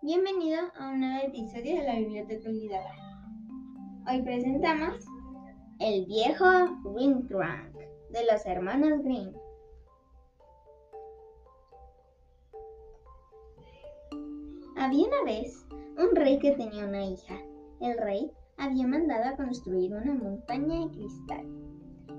Bienvenido 0.00 0.60
a 0.78 0.90
un 0.90 1.00
nuevo 1.00 1.26
episodio 1.26 1.74
de 1.74 1.82
la 1.82 1.96
Biblioteca 1.96 2.48
Olvidada. 2.48 2.94
Hoy 4.08 4.22
presentamos 4.22 5.04
El 5.80 6.06
viejo 6.06 6.44
Crank 7.26 7.74
de 8.10 8.24
los 8.30 8.46
hermanos 8.46 9.02
Green. 9.02 9.34
Había 14.76 15.08
una 15.08 15.24
vez 15.24 15.66
un 15.98 16.14
rey 16.14 16.38
que 16.38 16.52
tenía 16.52 16.84
una 16.84 17.04
hija. 17.04 17.34
El 17.80 17.98
rey 17.98 18.30
había 18.56 18.86
mandado 18.86 19.24
a 19.24 19.36
construir 19.36 19.92
una 19.92 20.14
montaña 20.14 20.86
de 20.86 20.92
cristal 20.92 21.44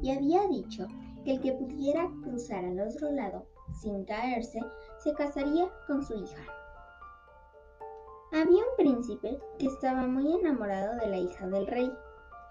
y 0.00 0.12
había 0.12 0.46
dicho 0.46 0.86
que 1.24 1.32
el 1.32 1.40
que 1.40 1.54
pudiera 1.54 2.08
cruzar 2.22 2.64
al 2.64 2.78
otro 2.78 3.10
lado 3.10 3.48
sin 3.82 4.04
caerse 4.04 4.60
se 5.02 5.12
casaría 5.14 5.68
con 5.88 6.04
su 6.04 6.14
hija. 6.14 6.63
Había 8.44 8.58
un 8.58 8.76
príncipe 8.76 9.38
que 9.58 9.66
estaba 9.66 10.06
muy 10.06 10.34
enamorado 10.34 10.96
de 10.96 11.06
la 11.06 11.16
hija 11.16 11.48
del 11.48 11.66
rey, 11.66 11.90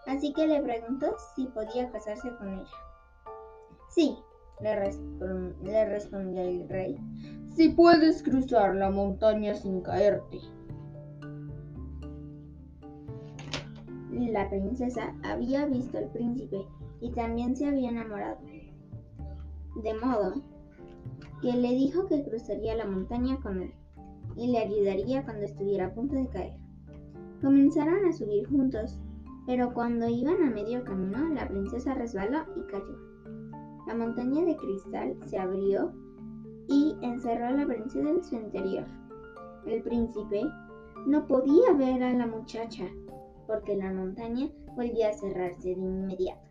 así 0.08 0.34
que 0.34 0.48
le 0.48 0.60
preguntó 0.60 1.16
si 1.36 1.46
podía 1.46 1.92
casarse 1.92 2.36
con 2.38 2.52
ella. 2.52 2.72
Sí, 3.90 4.18
le, 4.60 5.86
respondió 5.86 6.42
el 6.42 6.68
rey, 6.68 6.98
si 7.56 7.70
puedes 7.70 8.24
cruzar 8.24 8.76
la 8.76 8.90
montaña 8.90 9.54
sin 9.54 9.82
caerte. 9.82 10.40
La 14.10 14.50
princesa 14.50 15.14
había 15.24 15.68
visto 15.68 16.00
al 16.00 16.10
príncipe 16.10 16.66
y 17.02 17.12
también 17.12 17.55
se 17.55 17.68
había 17.68 17.90
enamorado. 17.90 18.40
De 19.84 19.94
modo 19.94 20.41
que 21.44 21.54
le 21.54 21.70
dijo 21.70 22.08
que 22.08 22.24
cruzaría 22.24 22.74
la 22.74 22.86
montaña 22.86 23.40
con 23.44 23.62
él 23.62 23.74
y 24.35 24.48
le 24.48 24.59
ayudaría 24.59 25.23
cuando 25.23 25.45
estuviera 25.45 25.87
a 25.87 25.93
punto 25.93 26.15
de 26.15 26.27
caer. 26.27 26.53
Comenzaron 27.41 28.05
a 28.05 28.13
subir 28.13 28.48
juntos, 28.48 28.99
pero 29.45 29.73
cuando 29.73 30.07
iban 30.07 30.41
a 30.43 30.49
medio 30.49 30.84
camino, 30.84 31.29
la 31.29 31.48
princesa 31.48 31.93
resbaló 31.93 32.45
y 32.55 32.61
cayó. 32.71 32.98
La 33.87 33.95
montaña 33.95 34.45
de 34.45 34.55
cristal 34.55 35.17
se 35.26 35.37
abrió 35.37 35.91
y 36.67 36.95
encerró 37.01 37.48
a 37.48 37.51
la 37.51 37.65
princesa 37.65 38.09
en 38.09 38.23
su 38.23 38.35
interior. 38.35 38.85
El 39.65 39.84
príncipe 39.84 40.43
no 41.05 41.27
podía 41.27 41.73
ver 41.73 42.04
a 42.04 42.13
la 42.13 42.27
muchacha 42.27 42.85
porque 43.45 43.76
la 43.76 43.91
montaña 43.91 44.49
volvía 44.76 45.09
a 45.09 45.13
cerrarse 45.13 45.76
de 45.76 45.81
inmediato. 45.81 46.41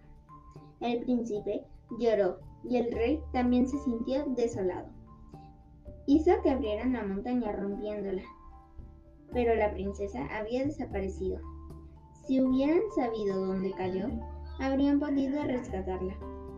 El 0.81 1.01
príncipe 1.01 1.65
lloró 1.99 2.39
y 2.65 2.77
el 2.77 2.93
rey 2.93 3.21
también 3.33 3.67
se 3.67 3.79
sintió 3.79 4.25
desolado 4.37 4.89
hizo 6.07 6.33
que 6.43 6.51
abrieran 6.51 6.93
la 6.93 7.05
montaña 7.05 7.53
rompiéndola. 7.53 8.23
Pero 9.33 9.55
la 9.55 9.73
princesa 9.73 10.27
había 10.37 10.65
desaparecido. 10.65 11.41
Si 12.27 12.41
hubieran 12.41 12.83
sabido 12.95 13.47
dónde 13.47 13.73
cayó, 13.73 14.09
habrían 14.61 15.01
podido 15.01 15.43
rescatarla, 15.43 16.15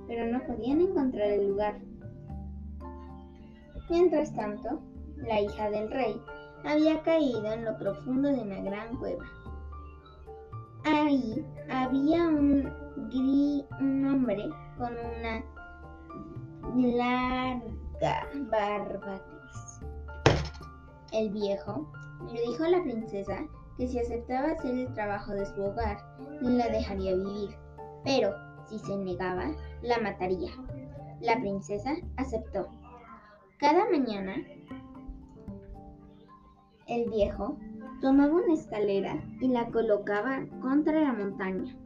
pero 0.07 0.27
no 0.27 0.45
podían 0.47 0.81
encontrar 0.81 1.31
el 1.31 1.49
lugar. 1.49 1.81
Mientras 3.89 4.35
tanto, 4.35 4.81
la 5.17 5.41
hija 5.41 5.71
del 5.71 5.91
rey 5.91 6.21
había 6.65 7.03
caído 7.03 7.53
en 7.53 7.65
lo 7.65 7.79
profundo 7.79 8.29
de 8.29 8.41
una 8.41 8.61
gran 8.61 8.97
cueva. 8.97 9.25
Ahí 10.85 11.45
había 11.71 12.29
un, 12.29 12.71
un 13.81 14.07
hombre 14.07 14.45
con 14.77 14.93
una 14.93 15.45
larga 16.75 18.29
barba 18.51 19.34
el 21.15 21.31
viejo 21.31 21.87
le 22.33 22.41
dijo 22.43 22.65
a 22.65 22.71
la 22.71 22.83
princesa 22.83 23.47
que 23.79 23.89
si 23.89 23.99
aceptaba 23.99 24.53
hacer 24.53 24.75
el 24.75 24.93
trabajo 24.95 25.33
de 25.33 25.47
su 25.47 25.63
hogar, 25.63 25.99
la 26.41 26.69
dejaría 26.69 27.15
vivir, 27.15 27.57
pero 28.05 28.31
si 28.69 28.79
se 28.79 28.97
negaba, 28.97 29.53
la 29.83 29.99
mataría. 29.99 30.51
La 31.21 31.39
princesa 31.41 31.95
aceptó. 32.17 32.69
Cada 33.59 33.89
mañana, 33.91 34.35
el 36.87 37.09
viejo 37.11 37.57
tomaba 38.01 38.35
una 38.35 38.55
escalera 38.55 39.23
y 39.41 39.49
la 39.49 39.71
colocaba 39.71 40.45
contra 40.61 41.01
la 41.01 41.13
montaña. 41.13 41.77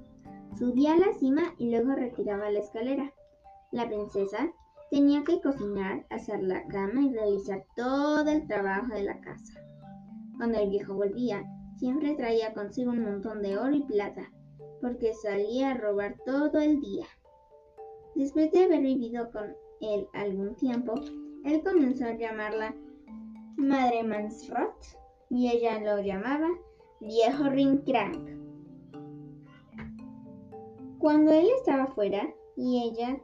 Subía 0.58 0.94
a 0.94 0.98
la 0.98 1.12
cima 1.14 1.54
y 1.58 1.70
luego 1.70 1.94
retiraba 1.94 2.50
la 2.50 2.58
escalera. 2.60 3.12
La 3.70 3.86
princesa 3.86 4.50
Tenía 4.90 5.22
que 5.22 5.40
cocinar, 5.40 6.06
hacer 6.08 6.42
la 6.42 6.66
cama 6.68 7.02
y 7.02 7.12
realizar 7.12 7.64
todo 7.76 8.28
el 8.28 8.46
trabajo 8.46 8.94
de 8.94 9.02
la 9.02 9.20
casa. 9.20 9.60
Cuando 10.38 10.58
el 10.58 10.70
viejo 10.70 10.94
volvía, 10.94 11.44
siempre 11.76 12.14
traía 12.14 12.54
consigo 12.54 12.92
un 12.92 13.02
montón 13.02 13.42
de 13.42 13.58
oro 13.58 13.74
y 13.74 13.82
plata, 13.82 14.32
porque 14.80 15.12
salía 15.14 15.72
a 15.72 15.74
robar 15.74 16.16
todo 16.24 16.58
el 16.58 16.80
día. 16.80 17.06
Después 18.14 18.50
de 18.52 18.64
haber 18.64 18.80
vivido 18.80 19.30
con 19.30 19.54
él 19.80 20.08
algún 20.14 20.56
tiempo, 20.56 20.94
él 21.44 21.62
comenzó 21.62 22.06
a 22.06 22.16
llamarla 22.16 22.74
Madre 23.56 24.02
Mansrot 24.04 24.74
y 25.30 25.50
ella 25.50 25.80
lo 25.80 26.02
llamaba 26.02 26.48
Viejo 27.00 27.44
Rincrank. 27.50 28.28
Cuando 30.98 31.32
él 31.32 31.46
estaba 31.56 31.86
fuera 31.88 32.28
y 32.56 32.82
ella 32.82 33.20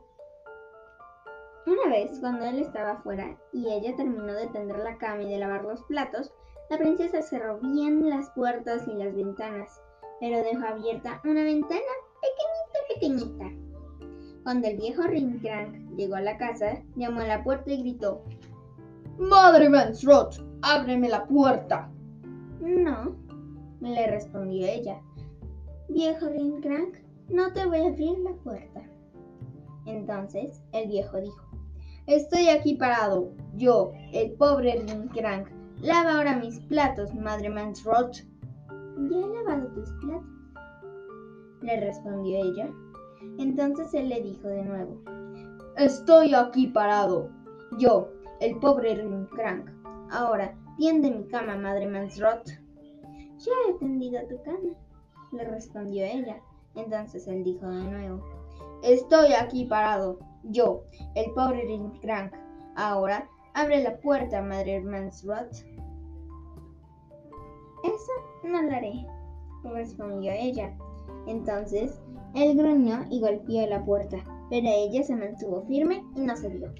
una 1.66 1.88
vez, 1.90 2.18
cuando 2.20 2.44
él 2.44 2.58
estaba 2.58 3.00
fuera 3.02 3.38
y 3.52 3.68
ella 3.70 3.96
terminó 3.96 4.34
de 4.34 4.48
tender 4.48 4.78
la 4.78 4.98
cama 4.98 5.22
y 5.22 5.30
de 5.30 5.38
lavar 5.38 5.64
los 5.64 5.82
platos, 5.84 6.32
la 6.70 6.78
princesa 6.78 7.22
cerró 7.22 7.58
bien 7.58 8.08
las 8.08 8.30
puertas 8.30 8.86
y 8.88 8.94
las 8.94 9.14
ventanas, 9.14 9.80
pero 10.20 10.38
dejó 10.42 10.66
abierta 10.66 11.20
una 11.24 11.44
ventana 11.44 11.80
pequeñita, 12.20 12.94
pequeñita. 12.94 13.64
Cuando 14.42 14.68
el 14.68 14.76
viejo 14.76 15.02
Rincrank 15.02 15.96
llegó 15.96 16.16
a 16.16 16.20
la 16.20 16.36
casa, 16.36 16.82
llamó 16.96 17.20
a 17.20 17.26
la 17.26 17.44
puerta 17.44 17.70
y 17.70 17.80
gritó: 17.82 18.22
¡Madre 19.18 19.68
Mansrot, 19.68 20.44
ábreme 20.62 21.08
la 21.08 21.26
puerta! 21.26 21.90
No, 22.60 23.16
le 23.80 24.06
respondió 24.06 24.66
ella. 24.66 25.00
Viejo 25.88 26.26
Rincrank, 26.28 26.96
no 27.28 27.52
te 27.52 27.66
voy 27.66 27.78
a 27.78 27.88
abrir 27.88 28.18
la 28.18 28.32
puerta. 28.42 28.82
Entonces 29.86 30.62
el 30.72 30.88
viejo 30.88 31.20
dijo: 31.20 31.43
Estoy 32.06 32.50
aquí 32.50 32.74
parado, 32.74 33.32
yo, 33.54 33.92
el 34.12 34.32
pobre 34.32 34.84
Rincrank. 34.86 35.48
Lava 35.80 36.16
ahora 36.16 36.36
mis 36.36 36.60
platos, 36.60 37.14
madre 37.14 37.48
Mansrot. 37.48 38.16
Ya 39.08 39.16
he 39.16 39.26
lavado 39.26 39.68
tus 39.68 39.90
platos, 40.02 40.28
le 41.62 41.80
respondió 41.80 42.44
ella. 42.44 42.70
Entonces 43.38 43.94
él 43.94 44.10
le 44.10 44.20
dijo 44.20 44.48
de 44.48 44.64
nuevo, 44.64 45.00
Estoy 45.78 46.34
aquí 46.34 46.66
parado, 46.66 47.30
yo, 47.78 48.10
el 48.40 48.58
pobre 48.58 48.96
Rincrank. 48.96 49.70
Ahora, 50.10 50.54
tiende 50.76 51.10
mi 51.10 51.26
cama, 51.28 51.56
madre 51.56 51.86
Mansrot. 51.86 52.46
Ya 53.38 53.52
he 53.70 53.78
tendido 53.78 54.20
tu 54.28 54.42
cama, 54.42 54.74
le 55.32 55.44
respondió 55.44 56.04
ella. 56.04 56.36
Entonces 56.74 57.26
él 57.28 57.44
dijo 57.44 57.66
de 57.66 57.84
nuevo, 57.84 58.22
Estoy 58.84 59.32
aquí 59.32 59.64
parado, 59.64 60.18
yo, 60.42 60.84
el 61.14 61.32
pobre 61.32 61.64
Rincrank. 61.64 62.34
Ahora, 62.76 63.26
abre 63.54 63.82
la 63.82 63.96
puerta, 63.96 64.42
Madre 64.42 64.82
Mansrot. 64.82 65.50
Eso 67.82 68.12
no 68.44 68.60
lo 68.60 68.76
haré, 68.76 69.06
respondió 69.64 70.32
ella. 70.32 70.76
Entonces, 71.26 71.98
él 72.34 72.58
gruñó 72.58 73.06
y 73.08 73.22
golpeó 73.22 73.66
la 73.66 73.82
puerta, 73.82 74.18
pero 74.50 74.66
ella 74.68 75.02
se 75.02 75.16
mantuvo 75.16 75.62
firme 75.62 76.04
y 76.14 76.20
no 76.20 76.36
se 76.36 76.50
dio. 76.50 76.70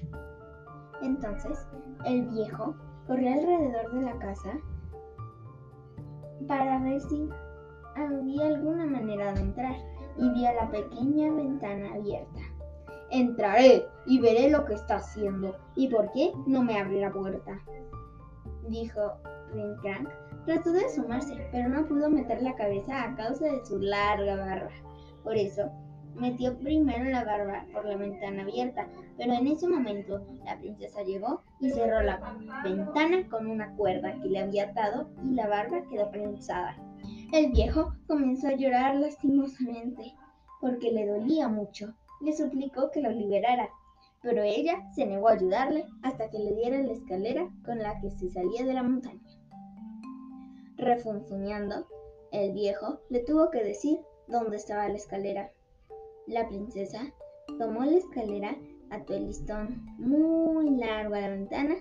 Entonces, 1.01 1.57
el 2.05 2.27
viejo 2.27 2.75
corrió 3.07 3.33
alrededor 3.33 3.91
de 3.95 4.01
la 4.03 4.19
casa 4.19 4.59
para 6.47 6.83
ver 6.83 7.01
si 7.01 7.27
había 7.95 8.45
alguna 8.45 8.85
manera 8.85 9.33
de 9.33 9.41
entrar 9.41 9.75
y 10.17 10.29
vio 10.29 10.53
la 10.53 10.69
pequeña 10.69 11.31
ventana 11.31 11.93
abierta. 11.93 12.39
Entraré 13.11 13.85
y 14.05 14.19
veré 14.19 14.49
lo 14.49 14.65
que 14.65 14.73
está 14.73 14.97
haciendo 14.97 15.55
y 15.75 15.87
por 15.87 16.11
qué 16.11 16.31
no 16.47 16.63
me 16.63 16.79
abre 16.79 17.01
la 17.01 17.11
puerta. 17.11 17.59
Dijo 18.67 19.13
Rincrank. 19.53 20.09
Trató 20.45 20.71
de 20.71 20.85
asomarse, 20.85 21.35
pero 21.51 21.69
no 21.69 21.87
pudo 21.87 22.09
meter 22.09 22.41
la 22.41 22.55
cabeza 22.55 23.03
a 23.03 23.15
causa 23.15 23.45
de 23.45 23.65
su 23.65 23.79
larga 23.79 24.35
barba. 24.35 24.69
Por 25.23 25.35
eso, 25.37 25.71
metió 26.15 26.57
primero 26.59 27.05
la 27.05 27.23
barba 27.23 27.65
por 27.73 27.85
la 27.85 27.97
ventana 27.97 28.43
abierta, 28.43 28.87
pero 29.17 29.33
en 29.33 29.47
ese 29.47 29.67
momento 29.67 30.25
la 30.45 30.57
princesa 30.57 31.01
llegó 31.03 31.41
y 31.59 31.69
cerró 31.71 32.01
la 32.01 32.37
ventana 32.63 33.27
con 33.29 33.47
una 33.47 33.71
cuerda 33.75 34.13
que 34.21 34.29
le 34.29 34.39
había 34.39 34.65
atado 34.65 35.09
y 35.23 35.33
la 35.33 35.47
barba 35.47 35.81
quedó 35.89 36.09
prensada. 36.11 36.77
El 37.35 37.51
viejo 37.51 37.93
comenzó 38.07 38.47
a 38.47 38.55
llorar 38.55 38.95
lastimosamente 38.95 40.13
porque 40.61 40.89
le 40.89 41.05
dolía 41.05 41.49
mucho. 41.49 41.93
Le 42.21 42.31
suplicó 42.31 42.91
que 42.91 43.01
lo 43.01 43.11
liberara, 43.11 43.69
pero 44.21 44.41
ella 44.41 44.89
se 44.93 45.05
negó 45.05 45.27
a 45.27 45.33
ayudarle 45.33 45.85
hasta 46.01 46.29
que 46.29 46.39
le 46.39 46.55
diera 46.55 46.81
la 46.81 46.93
escalera 46.93 47.49
con 47.65 47.79
la 47.79 47.99
que 47.99 48.09
se 48.11 48.29
salía 48.29 48.63
de 48.63 48.73
la 48.73 48.83
montaña. 48.83 49.19
Refunfuñando, 50.77 51.85
el 52.31 52.53
viejo 52.53 53.01
le 53.09 53.19
tuvo 53.19 53.51
que 53.51 53.65
decir 53.65 53.99
dónde 54.29 54.55
estaba 54.55 54.87
la 54.87 54.95
escalera. 54.95 55.51
La 56.27 56.47
princesa 56.47 57.01
tomó 57.59 57.83
la 57.83 57.97
escalera, 57.97 58.55
ató 58.91 59.13
el 59.13 59.27
listón 59.27 59.85
muy 59.97 60.69
largo 60.69 61.15
a 61.15 61.19
la 61.19 61.31
ventana 61.31 61.75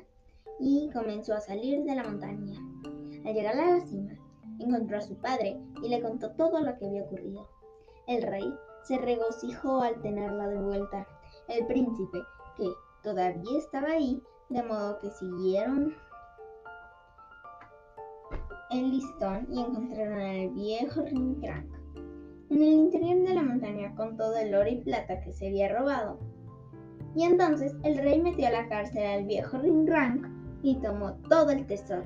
y 0.59 0.91
comenzó 0.93 1.33
a 1.33 1.41
salir 1.41 1.85
de 1.85 1.95
la 1.95 2.03
montaña. 2.03 2.59
Al 3.25 3.35
llegar 3.35 3.57
a 3.57 3.79
la 3.79 3.87
cima, 3.87 4.15
encontró 4.59 4.99
a 4.99 5.03
su 5.03 5.17
padre 5.17 5.61
y 5.83 5.89
le 5.89 6.03
contó 6.03 6.31
todo 6.33 6.61
lo 6.61 6.77
que 6.79 6.87
había 6.87 7.05
ocurrido. 7.05 7.49
El 8.07 8.23
rey 8.23 8.55
se 8.83 8.99
regocijó 8.99 9.81
al 9.81 10.01
tenerla 10.03 10.49
de 10.49 10.61
vuelta. 10.61 11.07
El 11.49 11.67
príncipe, 11.67 12.19
que 12.57 12.69
todavía 13.03 13.59
estaba 13.59 13.89
ahí, 13.89 14.23
de 14.49 14.63
modo 14.63 14.99
que 15.01 15.11
siguieron 15.11 15.95
el 18.71 18.91
listón 18.91 19.47
y 19.51 19.61
encontraron 19.61 20.21
al 20.21 20.51
viejo 20.51 21.03
Rincrank 21.03 21.75
en 22.51 22.63
el 22.63 22.73
interior 22.73 23.27
de 23.27 23.35
la 23.35 23.43
montaña 23.43 23.95
con 23.97 24.17
todo 24.17 24.37
el 24.37 24.55
oro 24.55 24.69
y 24.69 24.77
plata 24.83 25.21
que 25.21 25.33
se 25.33 25.49
había 25.49 25.77
robado. 25.77 26.19
Y 27.15 27.25
entonces 27.25 27.75
el 27.83 27.99
rey 27.99 28.21
metió 28.21 28.49
a 28.49 28.51
la 28.51 28.69
cárcel 28.69 29.07
al 29.07 29.25
viejo 29.25 29.59
Rinrank 29.59 30.27
y 30.63 30.77
tomó 30.77 31.15
todo 31.29 31.51
el 31.51 31.67
tesoro. 31.67 32.05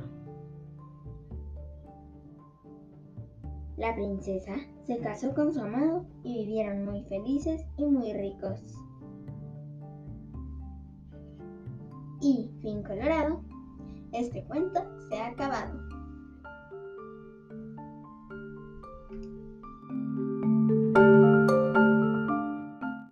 La 3.78 3.94
princesa 3.94 4.56
se 4.88 4.98
casó 4.98 5.32
con 5.34 5.54
su 5.54 5.60
amado 5.60 6.04
y 6.24 6.40
vivieron 6.40 6.84
muy 6.84 7.04
felices 7.04 7.64
y 7.76 7.84
muy 7.84 8.12
ricos. 8.12 8.60
Y, 12.20 12.50
fin 12.60 12.82
colorado, 12.82 13.40
este 14.12 14.42
cuento 14.46 14.80
se 15.08 15.18
ha 15.20 15.28
acabado. 15.28 15.97